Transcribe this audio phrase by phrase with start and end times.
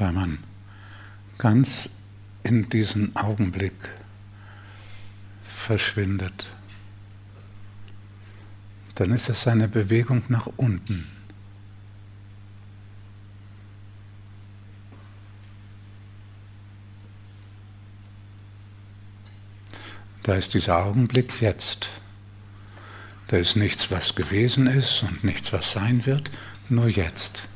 [0.00, 0.38] Wenn man
[1.36, 1.90] ganz
[2.42, 3.74] in diesen Augenblick
[5.44, 6.46] verschwindet,
[8.94, 11.06] dann ist es eine Bewegung nach unten.
[20.22, 21.90] Da ist dieser Augenblick jetzt.
[23.28, 26.30] Da ist nichts, was gewesen ist und nichts, was sein wird,
[26.70, 27.49] nur jetzt.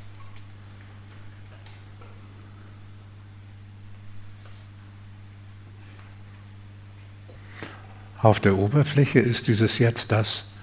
[8.24, 10.54] Auf der Oberfläche ist dieses Jetzt das,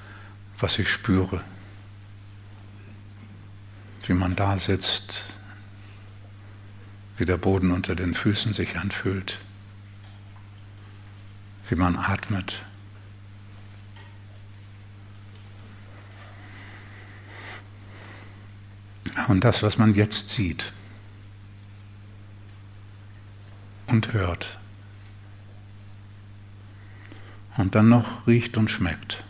[0.57, 1.43] was ich spüre.
[4.07, 5.25] Wie man da sitzt,
[7.19, 9.37] wie der Boden unter den Füßen sich anfühlt,
[11.69, 12.65] wie man atmet.
[19.27, 20.73] Und das, was man jetzt sieht
[23.85, 24.60] und hört
[27.57, 29.23] und dann noch riecht und schmeckt.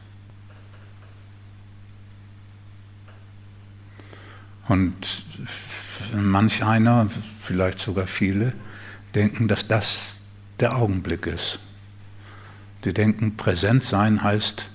[4.68, 5.24] Und
[6.14, 7.10] manch einer,
[7.42, 8.54] vielleicht sogar viele,
[9.16, 10.22] denken, dass das
[10.60, 11.60] der Augenblick ist.
[12.86, 14.70] Die denken, präsent sein heißt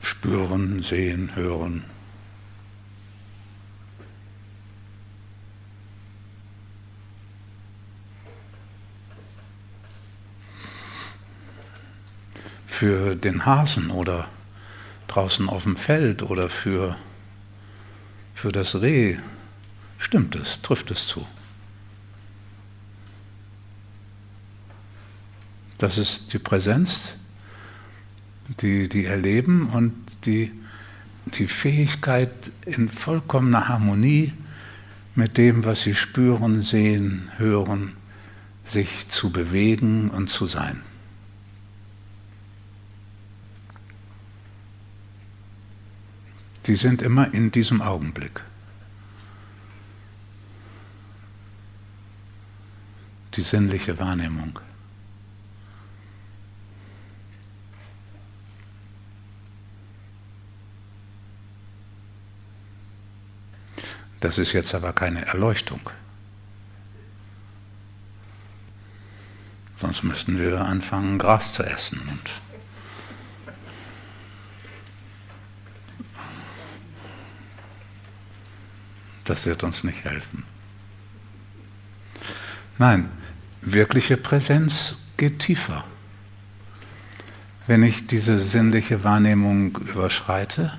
[0.00, 1.84] spüren, sehen, hören.
[12.84, 14.28] Für den Hasen oder
[15.08, 16.98] draußen auf dem Feld oder für,
[18.34, 19.16] für das Reh
[19.96, 21.26] stimmt es, trifft es zu.
[25.78, 27.16] Das ist die Präsenz,
[28.60, 29.94] die, die erleben und
[30.26, 30.52] die,
[31.38, 32.34] die Fähigkeit
[32.66, 34.34] in vollkommener Harmonie
[35.14, 37.94] mit dem, was sie spüren, sehen, hören,
[38.62, 40.82] sich zu bewegen und zu sein.
[46.66, 48.42] Die sind immer in diesem Augenblick.
[53.34, 54.58] Die sinnliche Wahrnehmung.
[64.20, 65.80] Das ist jetzt aber keine Erleuchtung.
[69.76, 72.43] Sonst müssten wir anfangen, Gras zu essen und
[79.34, 80.44] Das wird uns nicht helfen.
[82.78, 83.10] Nein,
[83.62, 85.82] wirkliche Präsenz geht tiefer.
[87.66, 90.78] Wenn ich diese sinnliche Wahrnehmung überschreite,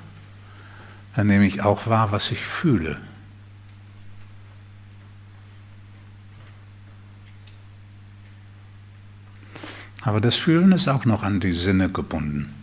[1.17, 2.97] dann nehme ich auch wahr, was ich fühle.
[10.01, 12.53] Aber das Fühlen ist auch noch an die Sinne gebunden.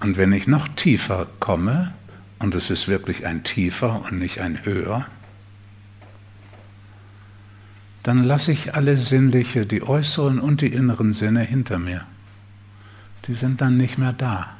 [0.00, 1.92] Und wenn ich noch tiefer komme,
[2.40, 5.06] und es ist wirklich ein tiefer und nicht ein höher,
[8.02, 12.06] dann lasse ich alle sinnliche, die äußeren und die inneren Sinne hinter mir.
[13.26, 14.56] Die sind dann nicht mehr da.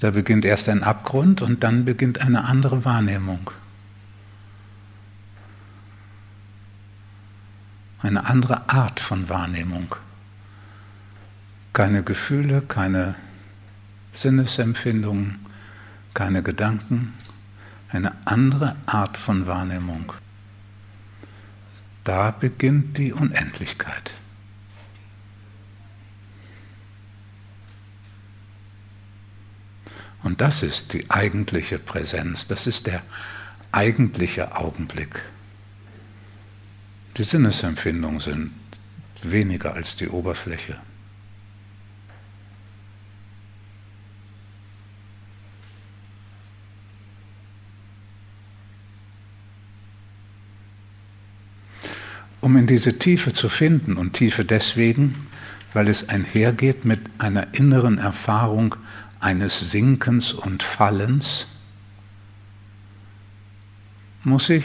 [0.00, 3.50] Da beginnt erst ein Abgrund und dann beginnt eine andere Wahrnehmung.
[8.04, 9.96] Eine andere Art von Wahrnehmung.
[11.72, 13.14] Keine Gefühle, keine
[14.12, 15.44] Sinnesempfindungen,
[16.12, 17.14] keine Gedanken,
[17.88, 20.12] eine andere Art von Wahrnehmung.
[22.04, 24.12] Da beginnt die Unendlichkeit.
[30.22, 33.02] Und das ist die eigentliche Präsenz, das ist der
[33.72, 35.22] eigentliche Augenblick.
[37.16, 38.50] Die Sinnesempfindungen sind
[39.22, 40.78] weniger als die Oberfläche.
[52.40, 55.28] Um in diese Tiefe zu finden, und Tiefe deswegen,
[55.72, 58.74] weil es einhergeht mit einer inneren Erfahrung
[59.18, 61.56] eines Sinkens und Fallens,
[64.24, 64.64] muss ich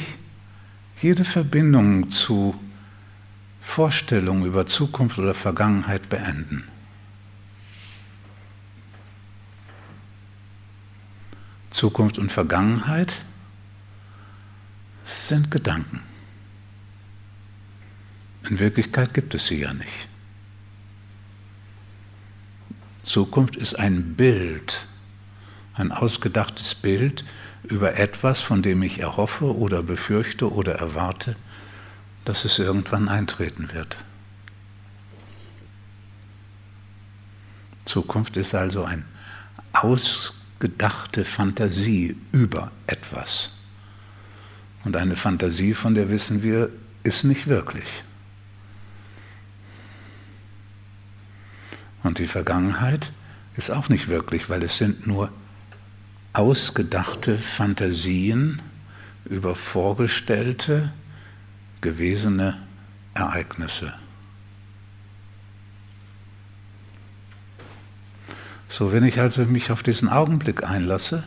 [1.01, 2.60] jede Verbindung zu
[3.62, 6.68] Vorstellungen über Zukunft oder Vergangenheit beenden.
[11.69, 13.22] Zukunft und Vergangenheit
[15.06, 16.01] sind Gedanken.
[18.50, 20.07] In Wirklichkeit gibt es sie ja nicht.
[23.04, 24.88] Zukunft ist ein Bild,
[25.79, 27.23] ein ausgedachtes Bild
[27.63, 31.35] über etwas, von dem ich erhoffe oder befürchte oder erwarte,
[32.25, 33.97] dass es irgendwann eintreten wird.
[37.85, 39.03] Zukunft ist also eine
[39.73, 43.57] ausgedachte Fantasie über etwas.
[44.83, 46.69] Und eine Fantasie, von der wissen wir,
[47.03, 48.03] ist nicht wirklich.
[52.03, 53.11] Und die Vergangenheit
[53.57, 55.31] ist auch nicht wirklich, weil es sind nur
[56.33, 58.61] ausgedachte Fantasien
[59.25, 60.91] über vorgestellte,
[61.81, 62.57] gewesene
[63.13, 63.93] Ereignisse.
[68.67, 71.23] So, wenn ich also mich auf diesen Augenblick einlasse,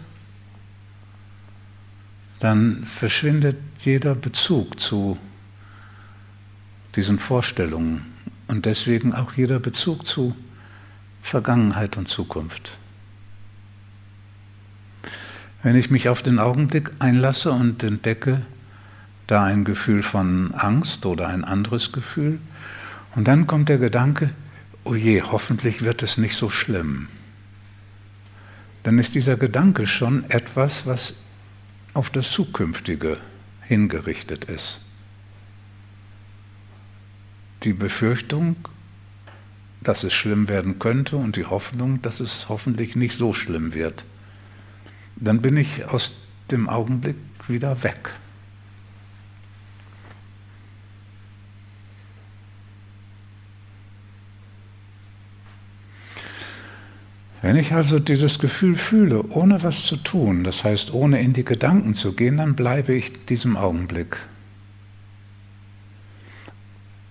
[2.39, 5.19] dann verschwindet jeder Bezug zu
[6.97, 8.13] diesen Vorstellungen
[8.49, 10.37] und deswegen auch jeder Bezug zu
[11.23, 12.79] Vergangenheit und Zukunft.
[15.63, 18.43] Wenn ich mich auf den Augenblick einlasse und entdecke
[19.27, 22.41] da ein Gefühl von Angst oder ein anderes Gefühl,
[23.15, 24.31] und dann kommt der Gedanke,
[24.85, 27.09] oh je, hoffentlich wird es nicht so schlimm,
[28.83, 31.23] dann ist dieser Gedanke schon etwas, was
[31.95, 33.19] auf das Zukünftige
[33.61, 34.85] hingerichtet ist.
[37.63, 38.57] Die Befürchtung,
[39.83, 44.05] dass es schlimm werden könnte und die Hoffnung, dass es hoffentlich nicht so schlimm wird.
[45.17, 46.19] Dann bin ich aus
[46.51, 47.17] dem Augenblick
[47.49, 48.11] wieder weg.
[57.43, 61.45] Wenn ich also dieses Gefühl fühle, ohne was zu tun, das heißt ohne in die
[61.45, 64.17] Gedanken zu gehen, dann bleibe ich diesem Augenblick.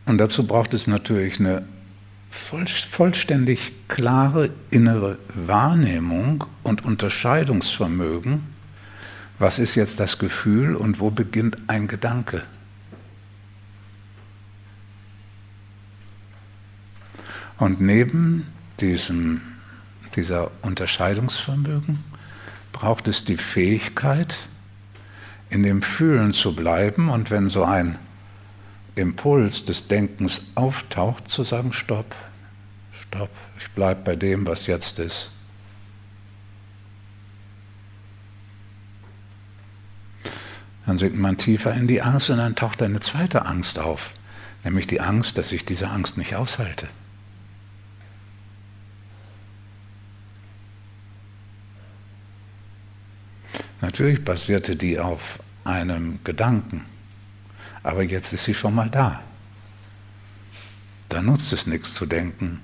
[0.06, 1.66] Und dazu braucht es natürlich eine
[2.32, 8.44] vollständig klare innere Wahrnehmung und Unterscheidungsvermögen,
[9.38, 12.44] was ist jetzt das Gefühl und wo beginnt ein Gedanke.
[17.58, 18.48] Und neben
[18.80, 19.42] diesem
[20.16, 22.04] dieser Unterscheidungsvermögen,
[22.72, 24.36] braucht es die Fähigkeit,
[25.50, 28.00] in dem Fühlen zu bleiben und wenn so ein
[29.02, 32.16] Impuls des Denkens auftaucht, zu sagen, stopp,
[32.92, 35.32] stopp, ich bleibe bei dem, was jetzt ist.
[40.86, 44.12] Dann sinkt man tiefer in die Angst und dann taucht eine zweite Angst auf,
[44.64, 46.88] nämlich die Angst, dass ich diese Angst nicht aushalte.
[53.82, 56.86] Natürlich basierte die auf einem Gedanken,
[57.84, 59.24] aber jetzt ist sie schon mal da.
[61.10, 62.62] Da nutzt es nichts zu denken,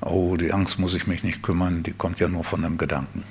[0.00, 3.24] oh, die Angst muss ich mich nicht kümmern, die kommt ja nur von einem Gedanken.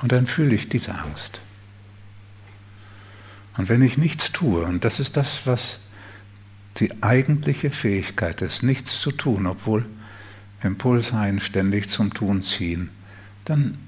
[0.00, 1.40] Und dann fühle ich diese Angst.
[3.56, 5.88] Und wenn ich nichts tue, und das ist das, was
[6.76, 9.84] die eigentliche Fähigkeit ist, nichts zu tun, obwohl
[10.62, 12.90] Impulse ein ständig zum Tun ziehen,
[13.44, 13.78] dann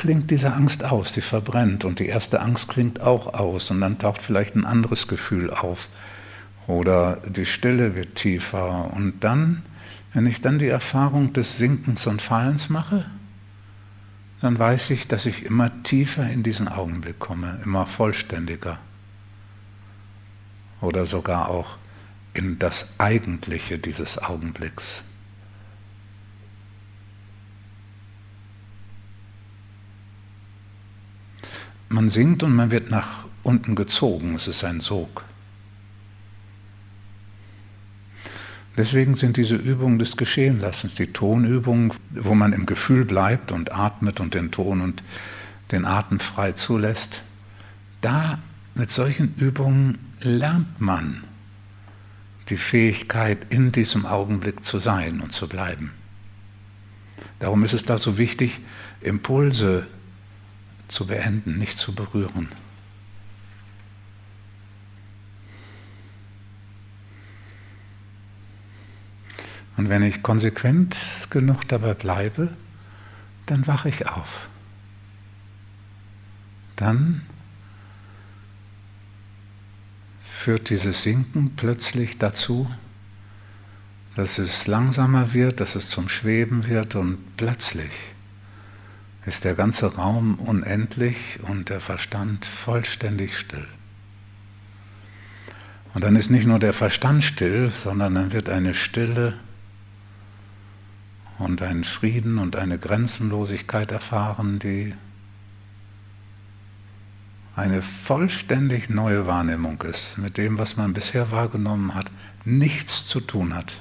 [0.00, 3.98] klingt diese Angst aus, die verbrennt und die erste Angst klingt auch aus und dann
[3.98, 5.88] taucht vielleicht ein anderes Gefühl auf
[6.66, 9.62] oder die Stille wird tiefer und dann,
[10.14, 13.04] wenn ich dann die Erfahrung des Sinkens und Fallens mache,
[14.40, 18.78] dann weiß ich, dass ich immer tiefer in diesen Augenblick komme, immer vollständiger
[20.80, 21.76] oder sogar auch
[22.32, 25.04] in das Eigentliche dieses Augenblicks.
[31.90, 34.34] Man singt und man wird nach unten gezogen.
[34.36, 35.24] Es ist ein Sog.
[38.76, 44.20] Deswegen sind diese Übungen des Geschehenlassens, die Tonübungen, wo man im Gefühl bleibt und atmet
[44.20, 45.02] und den Ton und
[45.72, 47.22] den Atem frei zulässt,
[48.00, 48.38] da
[48.74, 51.24] mit solchen Übungen lernt man
[52.48, 55.92] die Fähigkeit, in diesem Augenblick zu sein und zu bleiben.
[57.40, 58.60] Darum ist es da so wichtig,
[59.00, 59.86] Impulse
[60.90, 62.48] zu beenden, nicht zu berühren.
[69.76, 70.96] Und wenn ich konsequent
[71.30, 72.50] genug dabei bleibe,
[73.46, 74.48] dann wache ich auf.
[76.76, 77.22] Dann
[80.22, 82.70] führt dieses Sinken plötzlich dazu,
[84.16, 87.90] dass es langsamer wird, dass es zum Schweben wird und plötzlich
[89.26, 93.66] ist der ganze Raum unendlich und der Verstand vollständig still.
[95.92, 99.38] Und dann ist nicht nur der Verstand still, sondern dann wird eine Stille
[101.38, 104.94] und ein Frieden und eine Grenzenlosigkeit erfahren, die
[107.56, 112.10] eine vollständig neue Wahrnehmung ist, mit dem, was man bisher wahrgenommen hat,
[112.44, 113.72] nichts zu tun hat.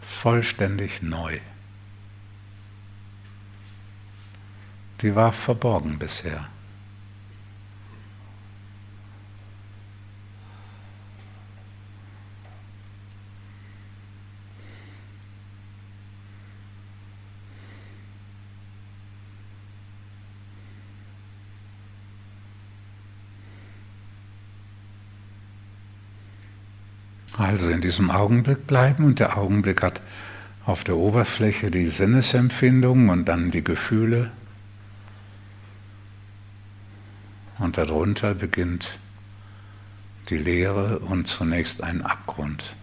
[0.00, 1.38] Es ist vollständig neu.
[5.00, 6.48] Die war verborgen bisher.
[27.38, 30.02] Also in diesem Augenblick bleiben und der Augenblick hat
[30.66, 34.32] auf der Oberfläche die Sinnesempfindungen und dann die Gefühle.
[37.58, 38.98] Und darunter beginnt
[40.30, 42.74] die Leere und zunächst ein Abgrund.